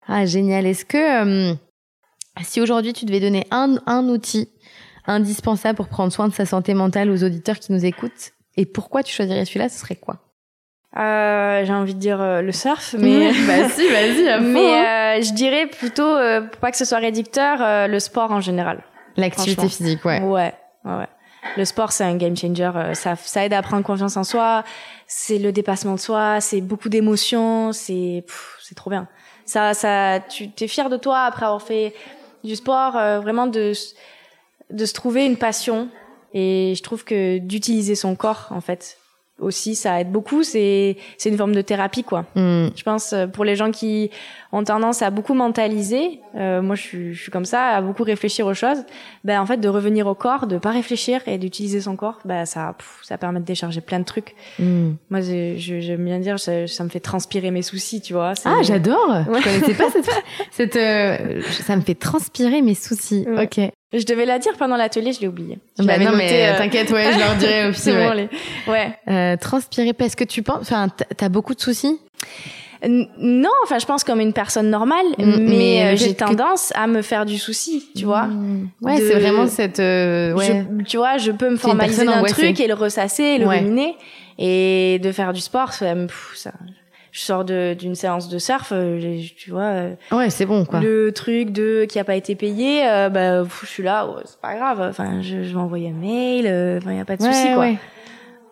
[0.09, 0.67] Ah, génial.
[0.67, 1.55] Est-ce que euh,
[2.43, 4.49] si aujourd'hui tu devais donner un, un outil
[5.07, 9.03] indispensable pour prendre soin de sa santé mentale aux auditeurs qui nous écoutent, et pourquoi
[9.03, 10.19] tu choisirais celui-là, ce serait quoi?
[10.97, 14.79] Euh, j'ai envie de dire euh, le surf, mais bah si, vas-y, à fond, mais
[14.79, 15.19] hein.
[15.19, 16.17] euh, je dirais plutôt
[16.51, 18.83] pour pas que ce soit réducteur, le sport en général.
[19.19, 20.21] L'activité physique, ouais.
[20.23, 20.55] Ouais,
[21.57, 22.71] Le sport, c'est un game changer.
[22.75, 24.65] euh, Ça, ça aide à prendre confiance en soi.
[25.07, 26.41] C'est le dépassement de soi.
[26.41, 27.73] C'est beaucoup d'émotions.
[27.73, 28.25] C'est,
[28.61, 29.09] c'est trop bien.
[29.45, 31.95] Ça, ça, tu t'es fier de toi après avoir fait
[32.43, 32.97] du sport.
[32.97, 33.73] euh, vraiment de,
[34.71, 35.89] de se trouver une passion.
[36.35, 38.99] Et je trouve que d'utiliser son corps, en fait,
[39.39, 40.43] aussi, ça aide beaucoup.
[40.43, 42.25] C'est, c'est une forme de thérapie, quoi.
[42.35, 42.69] Hmm.
[42.75, 44.11] Je pense euh, pour les gens qui
[44.53, 48.05] ont tendance à beaucoup mentaliser, euh, moi je suis, je suis comme ça, à beaucoup
[48.05, 48.79] réfléchir aux choses.
[49.25, 52.47] Ben en fait de revenir au corps, de pas réfléchir et d'utiliser son corps, ben
[52.47, 54.35] ça, pff, ça permet de décharger plein de trucs.
[54.59, 54.93] Hmm.
[55.11, 58.33] Moi j'aime bien dire, ça, ça me fait transpirer mes soucis, tu vois.
[58.45, 58.97] Ah, j'adore
[59.29, 59.41] Ouais.
[59.41, 60.11] Je connaissais pas cette...
[60.51, 63.27] cette euh, ça me fait transpirer mes soucis.
[63.29, 63.45] Ouais.
[63.45, 63.73] Ok.
[63.99, 65.59] Je devais la dire pendant l'atelier, je l'ai oublié.
[65.79, 67.91] Je Bah non, noté, mais euh, t'inquiète, ouais, je leur dirai aussi.
[68.69, 68.99] ouais.
[69.09, 70.59] Euh, transpirer, parce que tu penses...
[70.63, 71.99] Enfin, t'as- beaucoup de soucis?
[72.83, 76.19] N- Non, enfin, je pense comme une personne normale, Mm, mais, mais euh, j'ai que-
[76.25, 78.25] tendance à me faire du souci, tu vois.
[78.25, 78.69] Hmm.
[78.83, 79.81] Ouais, De- c'est vraiment cette...
[79.81, 80.67] euh, ouais.
[80.79, 82.35] Je- tu vois, je peux me formaliser angoissée.
[82.35, 83.59] truc et le ressasser, et le Ouais.
[83.61, 83.97] ruminer.
[84.39, 86.53] Et de faire du sport, ça, me- pff, ça-
[87.17, 90.81] je sors de- d'une séance de surf, euh, tu vois, euh, Ouais, c'est bon, quoi.
[90.81, 94.39] le truc de qui a pas été payé, euh, bah, je suis là, ouais, c'est
[94.41, 94.83] pas grave.
[94.83, 97.49] Enfin, je, je vais envoyer un mail, euh, enfin, y a pas de Ouais, souci,
[97.55, 97.61] quoi.
[97.61, 97.77] ouais.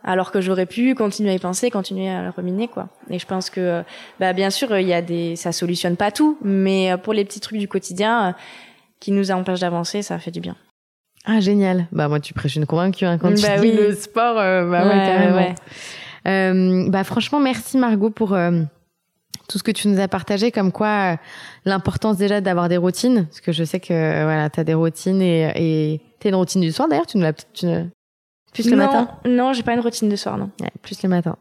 [0.03, 2.89] Alors que j'aurais pu continuer à y penser, continuer à le ruminer, quoi.
[3.11, 3.83] Et je pense que,
[4.19, 7.41] bah, bien sûr, il y a des, ça solutionne pas tout, mais pour les petits
[7.41, 8.35] trucs du quotidien
[9.01, 10.57] qui nous empêchent d'avancer, ça fait du bien.
[11.27, 11.87] Ah, génial.
[11.93, 13.71] Bah, moi, tu prêches une convaincue, hein, quand Bah tu oui.
[13.73, 15.55] dis le sport, euh, bah ouais, Ouais, carrément.
[16.27, 18.63] Euh, bah, franchement, merci Margot pour euh,
[19.49, 21.17] tout ce que tu nous as partagé, comme quoi euh,
[21.65, 25.21] l'importance déjà d'avoir des routines, parce que je sais que euh, voilà, t'as des routines
[25.23, 27.85] et et t'as une routine du soir d'ailleurs, tu nous l'as tu ne-
[28.53, 30.49] plus le non, matin, Non, j'ai pas une routine de soir, non.
[30.61, 31.37] Ouais, plus le matin.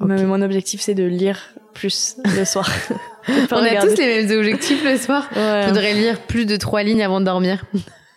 [0.00, 0.06] Ok.
[0.06, 1.40] Mais mon objectif, c'est de lire
[1.74, 2.70] plus le soir.
[3.50, 5.28] On a tous les mêmes objectifs le soir.
[5.34, 5.64] Ouais.
[5.66, 7.64] Faudrait lire plus de trois lignes avant de dormir.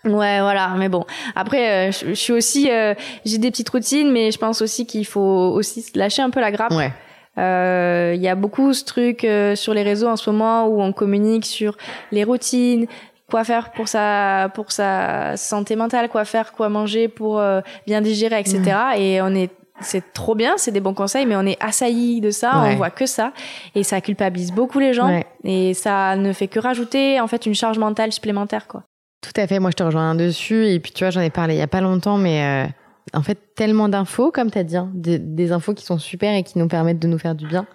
[0.05, 0.69] Ouais, voilà.
[0.77, 2.93] Mais bon, après, euh, je, je suis aussi, euh,
[3.25, 5.19] j'ai des petites routines, mais je pense aussi qu'il faut
[5.53, 6.71] aussi lâcher un peu la grappe.
[6.71, 6.91] Ouais.
[7.37, 10.81] Euh, Il y a beaucoup ce truc euh, sur les réseaux en ce moment où
[10.81, 11.77] on communique sur
[12.11, 12.87] les routines,
[13.29, 18.01] quoi faire pour sa pour sa santé mentale, quoi faire, quoi manger pour euh, bien
[18.01, 18.61] digérer, etc.
[18.97, 19.49] Et on est
[19.83, 22.73] c'est trop bien, c'est des bons conseils, mais on est assailli de ça, Ouais.
[22.73, 23.31] on voit que ça,
[23.73, 25.25] et ça culpabilise beaucoup les gens, Ouais.
[25.43, 28.83] et ça ne fait que rajouter en fait une charge mentale supplémentaire, quoi.
[29.21, 30.67] Tout à fait, moi je te rejoins dessus.
[30.67, 33.21] Et puis tu vois, j'en ai parlé il y a pas longtemps, mais euh, en
[33.21, 36.43] fait, tellement d'infos, comme tu as dit, hein, des, des infos qui sont super et
[36.43, 37.65] qui nous permettent de nous faire du bien.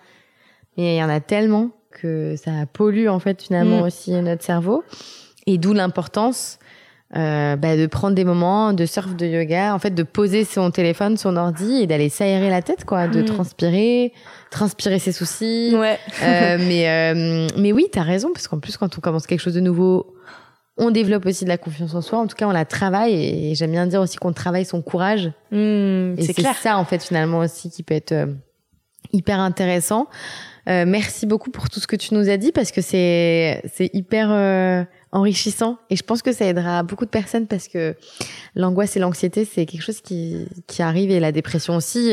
[0.77, 3.87] Mais il y en a tellement que ça pollue en fait finalement Mm.
[3.87, 4.85] aussi notre cerveau.
[5.47, 6.59] Et d'où l'importance
[7.17, 10.73] euh, bah, de prendre des moments de surf, de yoga, en fait, de poser son
[10.73, 13.27] téléphone, son ordi et d'aller s'aérer la tête, quoi, de Mm.
[13.27, 14.13] transpirer,
[14.51, 15.73] transpirer ses soucis.
[15.77, 15.99] Ouais.
[16.25, 19.55] Euh, mais, euh, mais oui, t'as raison, parce qu'en plus, quand on commence quelque chose
[19.55, 20.15] de nouveau,
[20.79, 22.19] on développe aussi de la confiance en soi.
[22.19, 25.33] En tout cas, on la travaille et j'aime bien dire aussi qu'on travaille son courage.
[25.51, 28.27] Hmm, Et c'est ça, en fait, finalement aussi qui peut être euh,
[29.13, 30.09] hyper intéressant.
[30.69, 33.89] Euh, merci beaucoup pour tout ce que tu nous as dit parce que c'est c'est
[33.95, 37.95] hyper euh, enrichissant et je pense que ça aidera beaucoup de personnes parce que
[38.57, 42.11] l'angoisse et l'anxiété c'est quelque chose qui qui arrive et la dépression aussi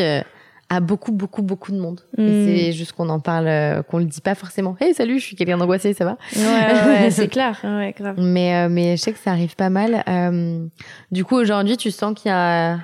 [0.74, 2.02] à beaucoup beaucoup beaucoup de monde.
[2.18, 2.22] Mm.
[2.22, 4.76] Et c'est juste qu'on en parle, euh, qu'on le dit pas forcément.
[4.80, 6.18] Hey salut, je suis quelqu'un d'angoissé, ça va?
[6.36, 7.60] Ouais, ouais, ouais, c'est clair.
[7.64, 8.16] Ouais, grave.
[8.20, 10.04] Mais euh, mais je sais que ça arrive pas mal.
[10.08, 10.66] Euh,
[11.12, 12.80] du coup aujourd'hui tu sens qu'il y a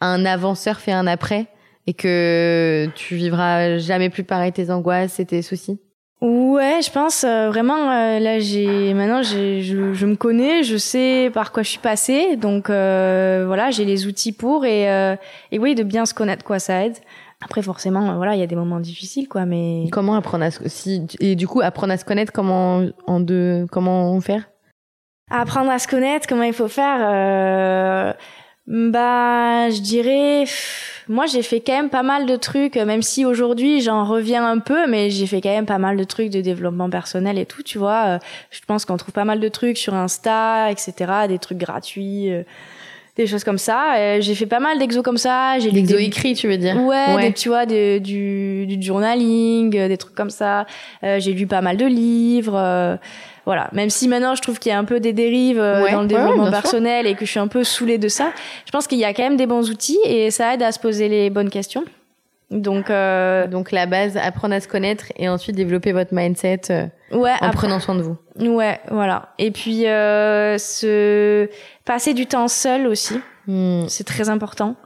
[0.00, 1.46] un avant surf et un après
[1.86, 5.80] et que tu vivras jamais plus pareil tes angoisses et tes soucis?
[6.26, 10.78] Ouais, je pense euh, vraiment euh, là j'ai maintenant j'ai je, je me connais, je
[10.78, 15.16] sais par quoi je suis passée, donc euh, voilà j'ai les outils pour et euh,
[15.52, 16.96] et oui de bien se connaître quoi ça aide.
[17.44, 20.50] Après forcément euh, voilà il y a des moments difficiles quoi mais Comment apprendre à
[20.50, 24.48] se si et du coup apprendre à se connaître comment en deux comment faire?
[25.30, 28.12] Apprendre à se connaître comment il faut faire euh,
[28.66, 30.44] bah je dirais
[31.06, 34.58] moi j'ai fait quand même pas mal de trucs même si aujourd'hui j'en reviens un
[34.58, 37.62] peu mais j'ai fait quand même pas mal de trucs de développement personnel et tout
[37.62, 38.04] tu vois.
[38.06, 38.18] Euh,
[38.50, 42.42] je pense qu'on trouve pas mal de trucs sur Insta etc des trucs gratuits euh,
[43.16, 45.96] des choses comme ça Euh, j'ai fait pas mal d'exos comme ça j'ai lu L'exo
[45.96, 46.76] des- écrit, tu veux dire?
[46.82, 48.00] Ouais, des- tu vois, du,
[48.66, 50.66] du journaling, euh, des trucs comme ça.
[51.04, 52.56] Euh, j'ai lu pas mal de livres.
[52.56, 52.96] euh,
[53.46, 53.68] voilà.
[53.72, 56.00] Même si maintenant je trouve qu'il y a un peu des dérives euh, Ouais, dans
[56.02, 58.32] le développement personnel et que je suis un peu saoulée de ça,
[58.66, 60.78] je pense qu'il y a quand même des bons outils et ça aide à se
[60.78, 61.84] poser les bonnes questions.
[62.54, 66.86] Donc, euh, Donc la base, apprendre à se connaître et ensuite développer votre mindset euh,
[67.12, 68.16] ouais, en après- prenant soin de vous.
[68.40, 69.34] ouais, voilà.
[69.38, 71.48] Et puis, euh, se
[71.84, 73.20] passer du temps seul aussi.
[73.46, 73.84] Hmm.
[73.88, 74.76] C'est très important.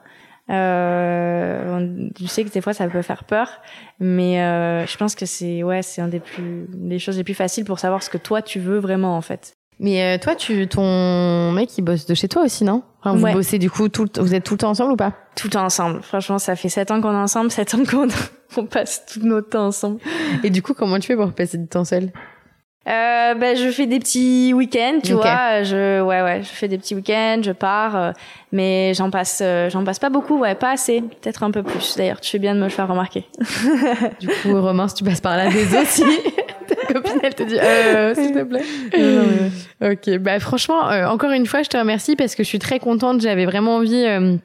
[0.50, 3.60] Euh, je sais que des fois ça peut faire peur,
[4.00, 7.34] mais euh, je pense que c'est ouais, c'est un des plus des choses les plus
[7.34, 9.57] faciles pour savoir ce que toi tu veux vraiment en fait.
[9.80, 12.82] Mais euh, toi, tu ton mec, il bosse de chez toi aussi, non?
[13.00, 13.32] Enfin, Vous Ouais.
[13.32, 15.12] bossez du coup, tout, vous êtes tout le temps ensemble ou pas?
[15.36, 16.02] Tout le temps ensemble.
[16.02, 18.08] Franchement, ça fait sept ans qu'on est ensemble, sept ans qu'on
[18.56, 20.00] on passe tout notre temps ensemble.
[20.42, 22.10] Et du coup, comment tu fais pour passer du temps seul?
[22.88, 25.20] Euh, ben, je fais des petits week-ends, tu Ok.
[25.20, 25.62] vois.
[25.62, 28.12] Je, ouais, ouais, je fais des petits week-ends, je pars, euh,
[28.50, 31.96] mais j'en passe, euh, j'en passe pas beaucoup, ouais, pas assez, peut-être un peu plus.
[31.98, 33.26] D'ailleurs, tu fais bien de me le faire remarquer.
[34.20, 36.02] Du coup, Romain, si tu passes par là des aussi,
[36.92, 38.62] copine, elle te dit, euh, s'il te plaît.
[39.80, 42.78] Ok, bah franchement, euh, encore une fois, je te remercie parce que je suis très
[42.80, 43.20] contente.
[43.20, 44.36] J'avais vraiment envie euh,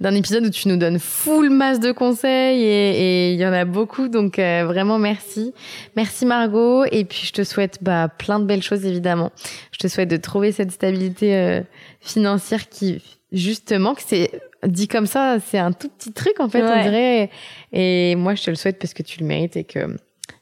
[0.00, 2.90] d'un épisode où tu nous donnes full masse de conseils et
[3.30, 5.52] et il y en a beaucoup, donc euh, vraiment merci.
[5.94, 9.30] Merci Margot et puis je te souhaite bah, plein de belles choses évidemment.
[9.72, 11.60] Je te souhaite de trouver cette stabilité euh,
[12.00, 14.30] financière qui justement que c'est
[14.66, 16.82] dit comme ça, c'est un tout petit truc en fait, on Ouais.
[16.82, 17.30] dirait.
[17.72, 19.80] Et moi, je te le souhaite parce que tu le mérites et que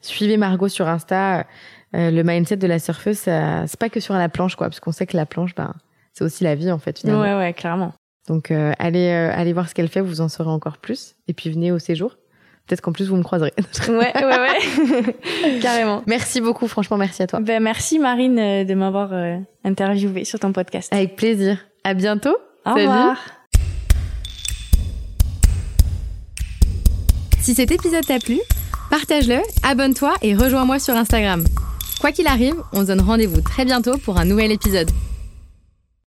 [0.00, 1.46] suivez Margot sur Insta.
[1.96, 4.92] Euh, le mindset de la surfeuse, c'est pas que sur la planche, quoi, parce qu'on
[4.92, 5.74] sait que la planche, ben,
[6.12, 7.22] c'est aussi la vie en fait finalement.
[7.22, 7.92] Ouais, ouais, clairement.
[8.28, 11.14] Donc euh, allez, euh, allez voir ce qu'elle fait, vous en saurez encore plus.
[11.28, 12.16] Et puis venez au séjour.
[12.66, 13.54] Peut-être qu'en plus vous me croiserez.
[13.88, 15.60] Ouais, ouais, ouais.
[15.62, 16.02] Carrément.
[16.06, 17.40] merci beaucoup, franchement, merci à toi.
[17.40, 20.92] Ben, merci Marine euh, de m'avoir euh, interviewé sur ton podcast.
[20.92, 21.58] Avec plaisir.
[21.84, 22.36] À bientôt.
[22.66, 22.80] Au Salut.
[22.86, 23.16] revoir.
[27.40, 28.38] Si cet épisode t'a plu,
[28.90, 31.44] partage-le, abonne-toi et rejoins-moi sur Instagram.
[32.00, 34.90] Quoi qu'il arrive, on se donne rendez-vous très bientôt pour un nouvel épisode.